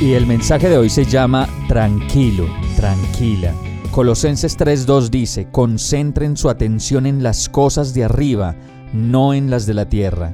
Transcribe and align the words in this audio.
Y 0.00 0.14
el 0.14 0.26
mensaje 0.26 0.70
de 0.70 0.78
hoy 0.78 0.88
se 0.88 1.04
llama 1.04 1.46
Tranquilo, 1.68 2.46
tranquila. 2.74 3.52
Colosenses 3.90 4.58
3.2 4.58 5.10
dice, 5.10 5.48
concentren 5.52 6.38
su 6.38 6.48
atención 6.48 7.04
en 7.04 7.22
las 7.22 7.50
cosas 7.50 7.92
de 7.92 8.04
arriba, 8.04 8.56
no 8.94 9.34
en 9.34 9.50
las 9.50 9.66
de 9.66 9.74
la 9.74 9.90
tierra. 9.90 10.32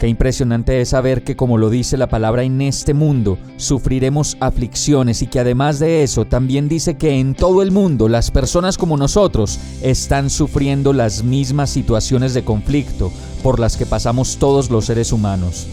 Qué 0.00 0.08
impresionante 0.08 0.80
es 0.80 0.88
saber 0.88 1.22
que, 1.22 1.36
como 1.36 1.58
lo 1.58 1.70
dice 1.70 1.96
la 1.96 2.08
palabra, 2.08 2.42
en 2.42 2.60
este 2.60 2.92
mundo 2.92 3.38
sufriremos 3.56 4.36
aflicciones 4.40 5.22
y 5.22 5.28
que 5.28 5.38
además 5.38 5.78
de 5.78 6.02
eso 6.02 6.24
también 6.24 6.68
dice 6.68 6.96
que 6.96 7.20
en 7.20 7.36
todo 7.36 7.62
el 7.62 7.70
mundo 7.70 8.08
las 8.08 8.32
personas 8.32 8.78
como 8.78 8.96
nosotros 8.96 9.60
están 9.80 10.28
sufriendo 10.28 10.92
las 10.92 11.22
mismas 11.22 11.70
situaciones 11.70 12.34
de 12.34 12.42
conflicto 12.42 13.12
por 13.44 13.60
las 13.60 13.76
que 13.76 13.86
pasamos 13.86 14.38
todos 14.38 14.70
los 14.72 14.86
seres 14.86 15.12
humanos. 15.12 15.68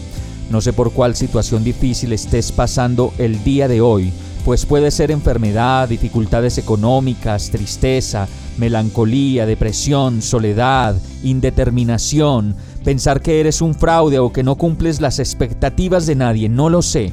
No 0.50 0.60
sé 0.60 0.72
por 0.72 0.92
cuál 0.92 1.14
situación 1.14 1.62
difícil 1.62 2.12
estés 2.12 2.50
pasando 2.50 3.14
el 3.18 3.42
día 3.44 3.68
de 3.68 3.80
hoy, 3.80 4.12
pues 4.44 4.66
puede 4.66 4.90
ser 4.90 5.12
enfermedad, 5.12 5.88
dificultades 5.88 6.58
económicas, 6.58 7.50
tristeza, 7.50 8.26
melancolía, 8.58 9.46
depresión, 9.46 10.22
soledad, 10.22 10.96
indeterminación, 11.22 12.56
pensar 12.84 13.22
que 13.22 13.38
eres 13.38 13.62
un 13.62 13.74
fraude 13.74 14.18
o 14.18 14.32
que 14.32 14.42
no 14.42 14.56
cumples 14.56 15.00
las 15.00 15.20
expectativas 15.20 16.06
de 16.06 16.16
nadie, 16.16 16.48
no 16.48 16.68
lo 16.68 16.82
sé. 16.82 17.12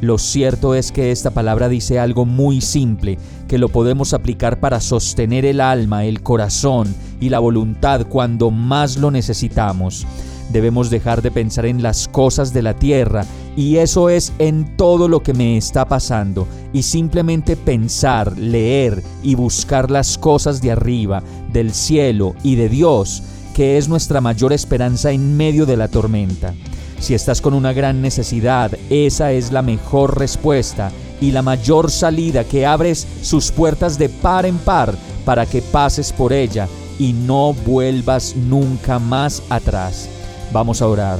Lo 0.00 0.18
cierto 0.18 0.74
es 0.74 0.92
que 0.92 1.10
esta 1.10 1.30
palabra 1.30 1.70
dice 1.70 1.98
algo 1.98 2.26
muy 2.26 2.60
simple, 2.60 3.18
que 3.48 3.56
lo 3.56 3.70
podemos 3.70 4.12
aplicar 4.12 4.60
para 4.60 4.80
sostener 4.80 5.46
el 5.46 5.60
alma, 5.60 6.04
el 6.04 6.22
corazón 6.22 6.94
y 7.18 7.30
la 7.30 7.38
voluntad 7.38 8.06
cuando 8.06 8.50
más 8.50 8.98
lo 8.98 9.10
necesitamos. 9.10 10.06
Debemos 10.52 10.90
dejar 10.90 11.22
de 11.22 11.30
pensar 11.30 11.66
en 11.66 11.82
las 11.82 12.08
cosas 12.08 12.52
de 12.52 12.62
la 12.62 12.74
tierra 12.74 13.24
y 13.56 13.76
eso 13.76 14.10
es 14.10 14.32
en 14.38 14.76
todo 14.76 15.08
lo 15.08 15.22
que 15.22 15.32
me 15.32 15.56
está 15.56 15.86
pasando 15.86 16.46
y 16.74 16.82
simplemente 16.82 17.56
pensar, 17.56 18.36
leer 18.38 19.02
y 19.22 19.34
buscar 19.34 19.90
las 19.90 20.18
cosas 20.18 20.60
de 20.60 20.72
arriba, 20.72 21.22
del 21.52 21.72
cielo 21.72 22.34
y 22.42 22.56
de 22.56 22.68
Dios, 22.68 23.22
que 23.54 23.78
es 23.78 23.88
nuestra 23.88 24.20
mayor 24.20 24.52
esperanza 24.52 25.10
en 25.10 25.36
medio 25.38 25.64
de 25.64 25.78
la 25.78 25.88
tormenta. 25.88 26.54
Si 26.98 27.14
estás 27.14 27.40
con 27.40 27.54
una 27.54 27.72
gran 27.72 28.00
necesidad, 28.00 28.72
esa 28.90 29.32
es 29.32 29.52
la 29.52 29.62
mejor 29.62 30.18
respuesta 30.18 30.90
y 31.20 31.30
la 31.30 31.42
mayor 31.42 31.90
salida 31.90 32.44
que 32.44 32.66
abres 32.66 33.06
sus 33.22 33.50
puertas 33.50 33.98
de 33.98 34.08
par 34.08 34.46
en 34.46 34.58
par 34.58 34.94
para 35.24 35.46
que 35.46 35.62
pases 35.62 36.12
por 36.12 36.32
ella 36.32 36.68
y 36.98 37.12
no 37.12 37.52
vuelvas 37.52 38.34
nunca 38.36 38.98
más 38.98 39.42
atrás. 39.50 40.08
Vamos 40.52 40.82
a 40.82 40.88
orar. 40.88 41.18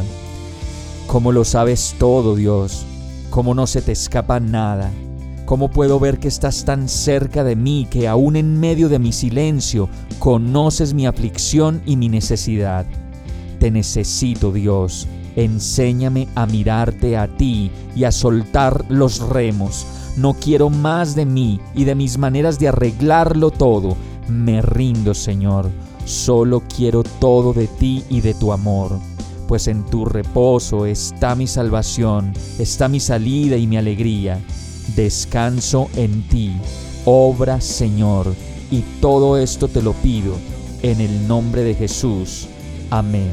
¿Cómo 1.07 1.33
lo 1.33 1.45
sabes 1.45 1.95
todo, 1.99 2.35
Dios? 2.35 2.85
¿Cómo 3.31 3.55
no 3.55 3.67
se 3.67 3.83
te 3.83 3.93
escapa 3.93 4.41
nada? 4.41 4.91
¿Cómo 5.45 5.71
puedo 5.71 6.01
ver 6.01 6.19
que 6.19 6.29
estás 6.29 6.65
tan 6.65 6.89
cerca 6.89 7.45
de 7.45 7.55
mí 7.55 7.87
que 7.89 8.09
aún 8.09 8.35
en 8.35 8.59
medio 8.59 8.89
de 8.89 8.99
mi 8.99 9.13
silencio 9.13 9.89
conoces 10.19 10.95
mi 10.95 11.07
aflicción 11.07 11.83
y 11.87 11.97
mi 11.97 12.09
necesidad? 12.09 12.87
Te 13.61 13.71
necesito, 13.71 14.51
Dios. 14.51 15.07
Enséñame 15.37 16.27
a 16.35 16.47
mirarte 16.47 17.17
a 17.17 17.29
ti 17.29 17.71
y 17.95 18.05
a 18.05 18.13
soltar 18.13 18.85
los 18.89 19.21
remos. 19.21 19.87
No 20.17 20.35
quiero 20.35 20.71
más 20.71 21.15
de 21.15 21.27
mí 21.27 21.61
y 21.75 21.85
de 21.85 21.95
mis 21.95 22.19
maneras 22.19 22.59
de 22.59 22.69
arreglarlo 22.69 23.51
todo. 23.51 23.97
Me 24.29 24.63
rindo, 24.63 25.15
Señor. 25.15 25.71
Solo 26.05 26.63
quiero 26.75 27.03
todo 27.03 27.53
de 27.53 27.69
ti 27.69 28.03
y 28.09 28.21
de 28.21 28.35
tu 28.35 28.53
amor 28.53 28.99
pues 29.47 29.69
en 29.69 29.85
tu 29.85 30.05
reposo 30.05 30.87
está 30.87 31.35
mi 31.35 31.47
salvación, 31.47 32.33
está 32.59 32.89
mi 32.89 33.01
salida 33.01 33.57
y 33.57 33.67
mi 33.67 33.77
alegría. 33.77 34.41
Descanso 34.95 35.89
en 35.97 36.27
ti, 36.29 36.53
obra 37.05 37.61
Señor, 37.61 38.35
y 38.71 38.83
todo 39.01 39.37
esto 39.39 39.69
te 39.69 39.83
lo 39.83 39.93
pido 39.95 40.35
en 40.83 41.01
el 41.01 41.29
nombre 41.29 41.63
de 41.63 41.75
Jesús. 41.75 42.49
Amén. 42.91 43.33